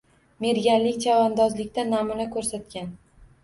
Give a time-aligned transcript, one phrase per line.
[0.45, 2.95] Merganlik, chavandozlikda namuna koʻrsatgan